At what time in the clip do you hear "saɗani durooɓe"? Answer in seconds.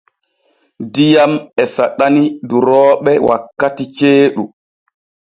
1.75-3.11